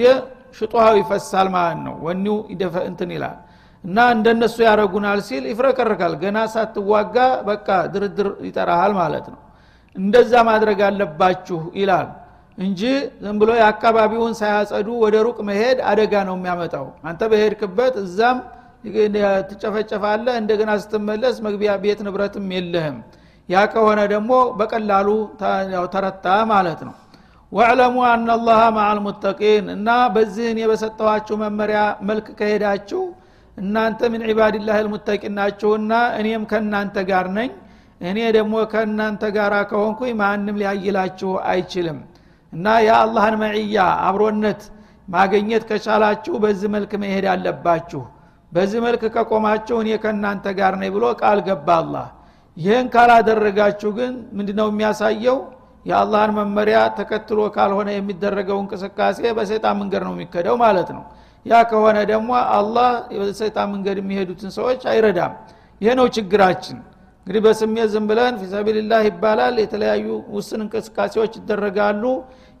[0.58, 2.36] ሽጦሃው ይፈሳል ማለት ነው። ወኒው
[2.88, 3.36] እንትን ይላል።
[3.84, 7.16] እና እንደነሱ ያረጉናል ሲል ይፍረከረካል ገና ሳትዋጋ
[7.46, 9.38] በቃ ድርድር ይጠራሃል ማለት ነው።
[9.96, 12.08] እንደዛ ማድረግ አለባችሁ ይላል
[12.58, 12.80] እንጂ
[13.22, 18.38] ዝም ብሎ የአካባቢውን ሳያጸዱ ወደ ሩቅ መሄድ አደጋ ነው የሚያመጣው። አንተ በሄድክበት እዛም
[19.50, 22.98] ትጨፈጨፋለህ እንደገና ስትመለስ መግቢያ ቤት ንብረትም የለህም።
[23.48, 25.08] ያ ከሆነ ደግሞ በቀላሉ
[25.94, 26.94] ተረታ ማለት ነው።
[27.52, 33.00] ወዕለሙ አናላሃ ማዓል ሙተቂን እና በዚህን የበሰጠኋችሁ መመሪያ መልክ ከሄዳችሁ
[33.56, 37.50] እናንተ ምን ዒባድላህ ልሙተቂን ናችሁና እኔም ከእናንተ ጋር ነኝ።
[38.00, 41.98] እኔ ደግሞ ከእናንተ ጋር ከሆንኩኝ ማንም ሊያይላችሁ አይችልም።
[42.52, 44.62] እና የአላህን መዕያ አብሮነት
[45.08, 48.02] ማገኘት ከቻላችሁ በዚህ መልክ መሄድ አለባችሁ
[48.52, 51.68] በዚህ መልክ ከቆማችሁ እኔ ከእናንተ ጋር ነኝ ብሎ ቃል ገባ
[52.56, 55.36] ይህን ካላደረጋችሁ ግን ምንድነው የሚያሳየው?
[55.86, 61.04] የአላህን መመሪያ ተከትሎ ካልሆነ የሚደረገው እንቅስቃሴ በሰይጣን መንገድ ነው የሚከደው ማለት ነው።
[61.46, 62.88] ያ ከሆነ ደግሞ አላህ
[63.20, 65.32] በሰይጣን መንገድ የሚሄዱትን ሰዎች አይረዳም።
[65.80, 66.78] ይህ ነው ችግራችን።
[67.26, 72.04] እንግዲህ በስሜት ዝም ብለን ፊሰቢልላህ ይባላል የተለያዩ ውስን እንቅስቃሴዎች ይደረጋሉ።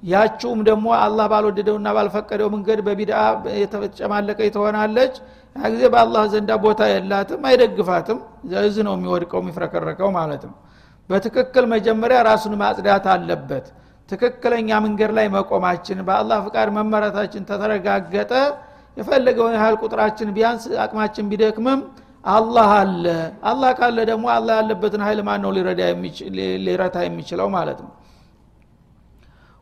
[0.02, 3.18] ያችውም ደግሞ አላህ ባልወደደውና ባልፈቀደው መንገድ በቢድአ
[3.62, 5.14] የተጨማለቀ ትሆናለች
[5.56, 8.18] ያ ጊዜ በአላህ ዘንዳ ቦታ የላትም አይደግፋትም።
[8.62, 10.54] እዚ ነው የሚወድቀው የሚፍረከረከው ማለት ነው።
[11.10, 13.66] በትክክል መጀመሪያ ራሱን ማጽዳት አለበት።
[14.08, 18.32] ትክክለኛ መንገድ ላይ መቆማችን በአላህ ፍቃድ መመረታችን ተተረጋገጠ
[18.96, 21.80] የፈለገውን ያህል ቁጥራችን ቢያንስ አቅማችን ቢደክምም
[22.24, 23.04] አላህ አለ።
[23.50, 25.50] አላህ ካለ ደግሞ አላህ ያለበትን ሀይል ማን ነው
[26.66, 27.92] ሊረታ የሚችለው ማለት ነው።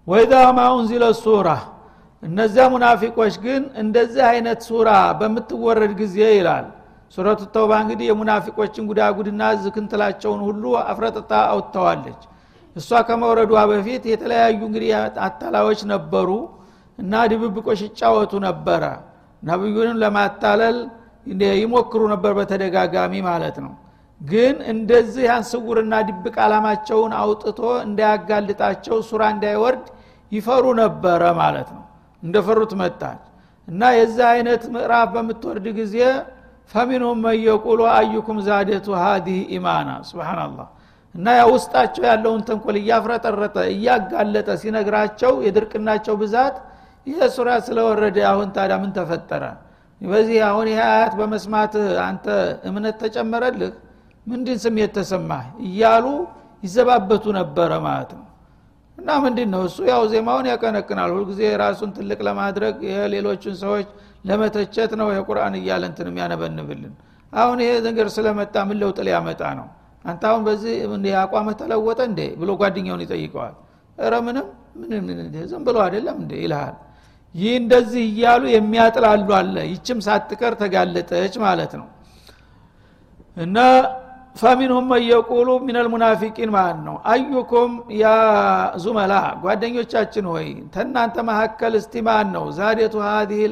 [0.07, 1.49] ወይዛ ማ ኡንዚለ ሱራ
[2.23, 6.67] እነዚያ ሙናፊቆች ግን እንደዚህ አይነት ሱራ በምትወረድ ጊዜ ይላል።
[7.15, 12.23] ሱረቱ ተውባ እንግዲህ የሙናፊቆችን ጉዳጉድና ዝክንትላቸውን ሁሉ አፍረጥታ አውጥተዋለች።
[12.77, 14.91] እሷ ከመውረዷ በፊት የተለያዩ እንግዲህ
[15.27, 16.29] አታላዮች ነበሩ
[16.99, 18.83] እና ድብብቆች ይጫወቱ ነበረ።
[19.43, 20.79] ነቢዩንም ለማታለል
[21.57, 23.73] ይሞክሩ ነበር በተደጋጋሚ ማለት ነው።
[24.21, 29.85] ግን እንደዚህ ያን ስውርና ድብቅ አላማቸውን አውጥቶ እንዳያጋልጣቸው ሱራ እንዳይወርድ
[30.33, 31.83] ይፈሩ ነበረ ማለት ነው
[32.23, 33.23] እንደፈሩት መጣች።
[33.69, 35.97] እና የዚህ አይነት ምዕራፍ በምትወርድ ጊዜ
[36.71, 40.69] ፈሚንሁም መየቁሉ አዩኩም ዛደቱ ሀዲህ ኢማና ስብናላህ
[41.15, 46.57] እና ያ ውስጣቸው ያለውን ተንኮል እያፍረጠረጠ እያጋለጠ ሲነግራቸው የድርቅናቸው ብዛት
[47.07, 49.43] ይህ ሱራ ስለወረደ አሁን ታዲያ ምን ተፈጠረ?
[50.01, 51.73] በዚህ አሁን ይህ አያት በመስማት
[52.09, 52.27] አንተ
[52.69, 53.73] እምነት ተጨመረልህ?
[54.27, 55.45] ምንድን ስሜት ተሰማህ?
[55.67, 56.07] እያሉ
[56.63, 58.25] ይዘባበቱ ነበረ ማለት ነው
[58.99, 62.77] እና ምንድን ነው እሱ ያው ዜማውን ያቀነቅናል። ሁልጊዜ ራሱን ትልቅ ለማድረግ
[63.13, 63.89] ሌሎችን ሰዎች
[64.25, 66.95] ለመተቸት ነው የቁርአን እያለ እንትን የሚያነበንብልን።
[67.33, 69.67] አሁን ይሄ ነገር ስለመጣ ምን ለውጥ ሊያመጣ ነው?
[70.05, 70.75] አንተ አሁን በዚህ
[71.23, 73.55] አቋመ ተለወጠ እንዴ ብሎ ጓደኛውን ይጠይቀዋል።
[73.99, 74.47] እረ ምንም
[75.51, 76.77] ዝም ብሎ አይደለም እንዴ ይልሃል።
[77.35, 81.89] ይህ እንደዚህ እያሉ የሚያጥላሉ አለ። ይችም ሳትቀር ተጋለጠች ማለት ነው።
[83.37, 83.57] እና
[84.39, 88.07] ፈሚንሁም መየቁሉ ሚነል ሙናፊቂን ማለት ነው። አዩኩም ያ
[88.85, 89.13] ዙመላ
[89.45, 92.45] ጓደኞቻችን ሆይ ተናንተ መካከል እስቲ ማን ነው?
[92.59, 93.43] ዛዴቱ ሀዲህ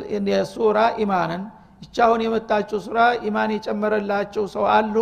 [0.52, 1.42] ሱራ ኢማንን።
[1.82, 4.96] ይቻሁን የመጣችው ሱራ ኢማን የጨመረላቸው ሰው አሉ?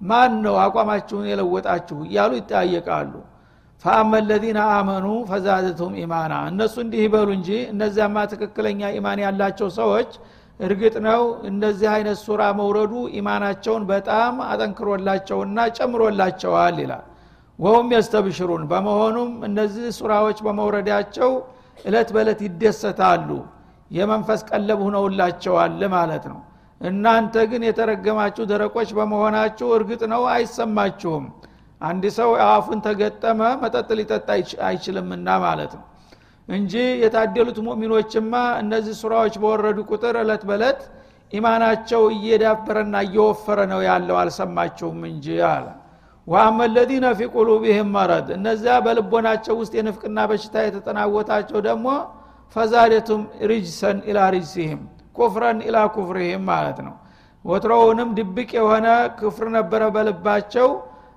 [0.00, 1.98] ማን ነው አቋማችሁን የለወጣችሁ?
[2.06, 3.12] እያሉ ይጠያየቃሉ።
[3.84, 10.10] ፈአመ ለዚነ አመኑ ፈዛደቱም ኢማና። እነሱ እንዲህ ይበሉ እንጂ እነዚያማ ትክክለኛ ኢማን ያላቸው ሰዎች
[10.60, 11.20] እርግጥ ነው
[11.50, 17.04] እንደዚህ አይነት ሱራ መውረዱ ኢማናቸውን በጣም አጠንክሮላቸውና ጨምሮላቸዋል ይላል።
[17.58, 21.30] ወሁም የስተብሽሩን በመሆኑም እነዚህ ሱራዎች በመውረዳቸው
[21.84, 23.28] እለት በእለት ይደሰታሉ።
[23.90, 26.38] የመንፈስ ቀለብ ሁነውላቸዋል ማለት ነው።
[26.80, 31.24] እናንተ ግን የተረገማችሁ ደረቆች በመሆናችሁ እርግጥ ነው አይሰማችሁም።
[31.80, 34.28] አንድ ሰው አፉን ተገጠመ መጠጥ ሊጠጣ
[34.68, 35.84] አይችልምና ማለት ነው
[36.50, 38.32] እንጂ የታደሉት ሙእሚኖችማ
[38.62, 40.80] እነዚህ ሱራዎች በወረዱ ቁጥር እለት በለት
[41.32, 45.66] ኢማናቸው እየዳበረና እየወፈረ ነው ያለው። አልሰማችሁም እንጂ አለ።
[46.26, 51.86] ወአመ ለዚነ ፊ ቁሉቢህም መረድ። እነዚያ በልቦናቸው ውስጥ የንፍቅና በሽታ የተጠናወታቸው ደግሞ
[52.56, 54.80] ፈዛደቱም ሪጅሰን ኢላ ሪጅሲህም
[55.16, 56.94] ኩፍረን ኢላ ኩፍርህም ማለት ነው።
[57.44, 58.86] ወትሮውንም ድብቅ የሆነ
[59.18, 60.68] ክፍር ነበረ በልባቸው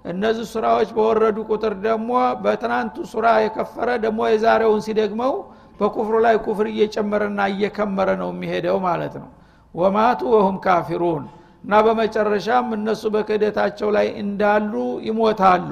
[0.05, 2.09] እነዚህ ሱራዎች በወረዱ ቁጥር ደግሞ
[2.43, 5.33] በትናንቱ ሱራ የከፈረ ደግሞ የዛሬውን ሲደግመው
[5.79, 9.29] በኩፍሩ ላይ ኩፍር እየጨመረና እየከመረ ነው የሚሄደው ማለት ነው።
[9.75, 11.23] ወማቱ ወሁም ካፊሩን
[11.63, 14.73] እና በመጨረሻም እነሱ በክህደታቸው ላይ እንዳሉ
[15.07, 15.69] ይሞታሉ።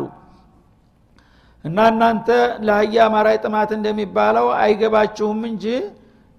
[1.65, 2.27] እና እናንተ
[2.67, 5.65] ለአህያ ማራይ ጥማት እንደሚባለው አይገባችሁም እንጂ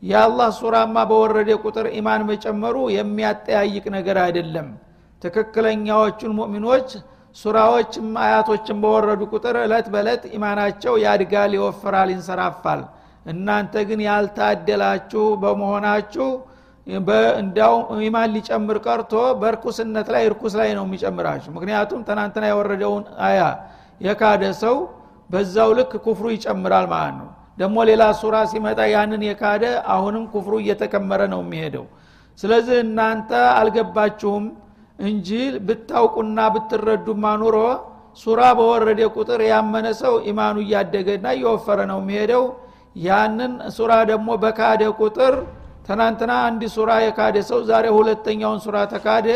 [0.02, 4.68] የአላህ ሱራማ በወረደ ቁጥር ኢማን መጨመሩ የሚያጠያይቅ ነገር አይደለም።
[5.22, 6.88] ትክክለኛዎቹን ሙእሚኖች
[7.36, 12.80] ሱራዎችም አያቶችን በወረዱ ቁጥር እለት በእለት ኢማናቸው ያድጋል ይወፍራል ይንሰራፋል።
[13.26, 16.28] እናንተ ግን ያልታደላችሁ በመሆናችሁ
[17.40, 17.74] እንዳው
[18.06, 23.40] ኢማን ሊጨምር ቀርቶ በርኩስነት ላይ እርኩስ ላይ ነው የሚጨምራችሁ። ምክንያቱም ትናንትና የወረደውን አያ
[24.00, 24.76] የካደ ሰው
[25.30, 29.64] በዛው ልክ ኩፍሩ ይጨምራል ማለት ነው። ደግሞ ሌላ ሱራ ሲመጣ ያንን የካደ
[29.94, 31.86] አሁንም ኩፍሩ እየተከመረ ነው የሚሄደው።
[32.38, 34.44] ስለዚህ እናንተ አልገባችሁም
[35.02, 35.28] እንጂ
[35.66, 37.56] ብታውቁና ብትረዱማ ኑሮ
[38.20, 42.44] ሱራ በወረደ ቁጥር ያመነ ሰው ኢማኑ እያደገና እየወፈረ ነው የሚሄደው።
[43.02, 45.34] ያንን ሱራ ደግሞ በካደ ቁጥር
[45.86, 49.28] ትናንትና አንድ ሱራ የካደ ሰው ዛሬ ሁለተኛውን ሱራ ተካደ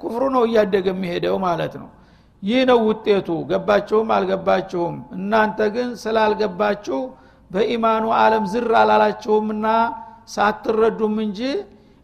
[0.00, 1.88] ኩፍሩ ነው እያደገ የሚሄደው ማለት ነው።
[2.42, 4.94] ይህ ነው ውጤቱ። ገባችሁም አልገባችሁም?
[5.16, 7.00] እናንተ ግን ስላልገባችሁ
[7.50, 9.66] በኢማኑ አለም ዝር አላላችሁምና
[10.34, 11.40] ሳትረዱም እንጂ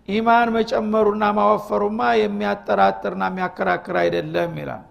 [0.09, 4.85] ኢማን መጨመሩና ማወፈሩማ የሚያጠራጥርና የሚያከራክር አይደለም ይላል።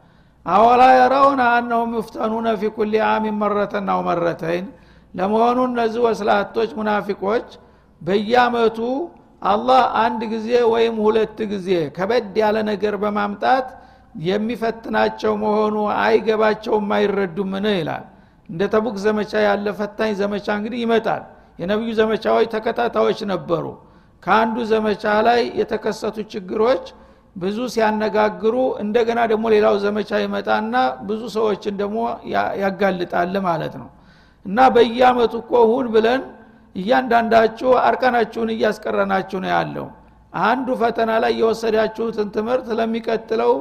[0.45, 4.65] አወላ የረውን አነሁም ዩፍተኑነ ፊ ኩል አሚን መረተን መረተይን።
[5.13, 7.47] ለመሆኑ እነዚህ ወስላቶች ሙናፊቆች
[8.01, 8.79] በየአመቱ
[9.45, 13.67] አላህ አንድ ጊዜ ወይም ሁለት ጊዜ ከበድ ያለ ነገር በማምጣት
[14.25, 18.05] የሚፈትናቸው መሆኑ አይገባቸውም አይረዱምን ይላል።
[18.49, 21.23] እንደ ተቡክ ዘመቻ ያለ ፈታኝ ዘመቻ እንግዲህ ይመጣል።
[21.59, 23.65] የነቢዩ ዘመቻዎች ተከታታዮች ነበሩ
[24.25, 26.85] ከአንዱ ዘመቻ ላይ የተከሰቱ ችግሮች
[27.35, 30.75] ብዙ ሲያነጋግሩ እንደገና ደግሞ ሌላው ዘመቻ ይመጣና
[31.07, 31.97] ብዙ ሰዎችን ደግሞ
[32.61, 33.89] ያጋልጣል ማለት ነው።
[34.45, 36.21] እና በየአመቱ እኮ ሁን ብለን
[36.75, 39.87] እያንዳንዳችሁ አርቀናችሁን እያስቀረናችሁ ነው ያለው።
[40.33, 43.53] አንዱ ፈተና ላይ የወሰዳችሁትን ትምህርት ለሚቀጥለው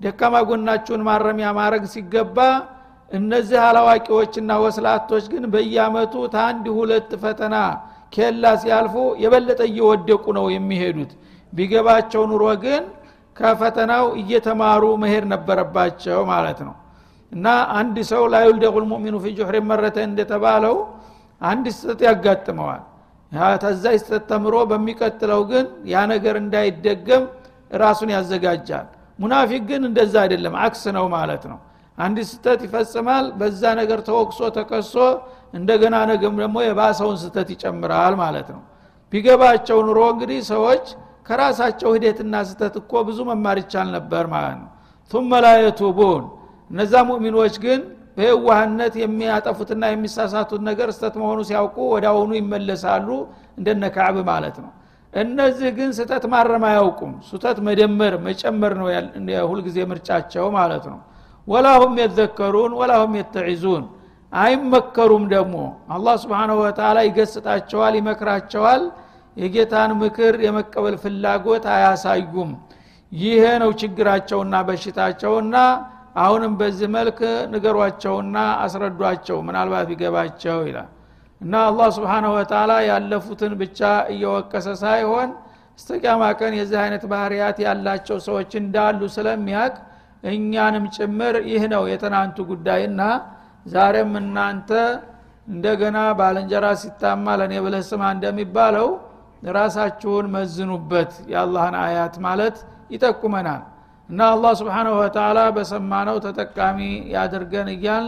[0.00, 2.38] ደካማ ጎናችሁን ማረሚያ ማድረግ ሲገባ
[3.10, 7.54] እነዚህ አላዋቂዎችና ወስላቶች ግን በየአመቱ ታንድ ሁለት ፈተና
[8.16, 11.12] ኬላ ሲያልፉ የበለጠ እየወደቁ ነው የሚሄዱት።
[11.52, 12.82] ቢገባቸው ኑሮ ግን
[13.36, 16.74] ከፈተናው እየተማሩ መሄድ ነበረባቸው ማለት ነው።
[17.32, 17.46] እና
[17.78, 20.76] አንድ ሰው ላዩልደቁል ሙእሚኑ ፊ ጁሕሪ መረተ እንደተባለው
[21.40, 22.82] አንድ ስተት ያጋጥመዋል።
[23.62, 27.24] ተዛ ስተት ተምሮ በሚቀጥለው ግን ያ ነገር እንዳይደገም
[27.76, 28.86] ራሱን ያዘጋጃል።
[29.18, 31.58] ሙናፊቅ ግን እንደዛ አይደለም አክስ ነው ማለት ነው
[31.98, 34.94] አንድ ስተት ይፈጽማል በዛ ነገር ተወቅሶ ተከሶ
[35.54, 38.62] እንደገና ነገም ደግሞ የባሰውን ስተት ይጨምራል ማለት ነው።
[39.12, 40.84] ቢገባቸው ኑሮ እንግዲህ ሰዎች
[41.28, 44.70] ከራሳቸው ሂደትና ስተት እኮ ብዙ መማር ይቻል ነበር ማለት ነው።
[45.10, 45.48] ቱመ ላ
[46.70, 47.80] እነዛ ሙእሚኖች ግን
[48.16, 53.08] በየዋህነት የሚያጠፉትና የሚሳሳቱት ነገር ስተት መሆኑ ሲያውቁ ወደ አሁኑ ይመለሳሉ
[53.58, 54.70] እንደነ ካዕብ ማለት ነው።
[55.12, 58.88] እነዚህ ግን ስተት ማረም አያውቁም። ስተት መደመር መጨመር ነው
[59.50, 60.98] ሁልጊዜ ምርጫቸው ማለት ነው።
[61.48, 63.84] ወላሁም የዘከሩን ወላሁም የተዒዙን
[64.32, 65.56] አይመከሩም ደግሞ.
[65.94, 68.82] አላህ ስብንሁ ወተላ ይገስጣቸዋል ይመክራቸዋል።
[69.36, 72.50] የጌታን ምክር የመቀበል ፍላጎት አያሳዩም።
[73.12, 75.56] ይሄ ነው ችግራቸውና በሽታቸውና
[76.16, 77.18] አሁንም በዚህ መልክ
[77.52, 80.88] ንገሯቸውና አስረዷቸው ምናልባት ቢገባቸው ይላል።
[81.40, 83.80] እና አላህ ስብንሁ ወተላ ያለፉትን ብቻ
[84.12, 85.28] እየወቀሰ ሳይሆን
[85.78, 89.74] እስተቂያማ ቀን የዚህ አይነት ባህርያት ያላቸው ሰዎች እንዳሉ ስለሚያቅ
[90.22, 93.00] እኛንም ጭምር ይህ ነው የትናንቱ ጉዳይና
[93.66, 94.70] ዛሬም እናንተ
[95.48, 98.88] እንደገና ባልንጀራ ሲታማ ለእኔ ብለህ ስማ እንደሚባለው
[99.56, 102.56] ራሳችሁን መዝኑበት የአላህን አያት ማለት
[102.94, 103.62] ይጠቁመናል።
[104.08, 106.78] እና አላህ ስብሓንሁ ወተላ በሰማነው ተጠቃሚ
[107.14, 108.06] ያድርገን እያል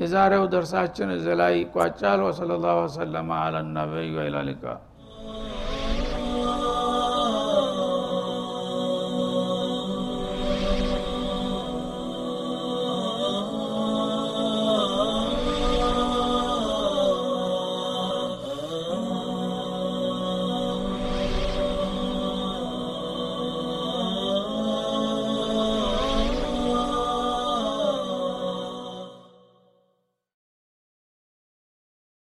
[0.00, 4.64] የዛሬው ደርሳችን እዚ ላይ ይቋጫል። ወሰለ ላሁ ወሰለማ አላ ነቢይ ወኢላ ሊቃ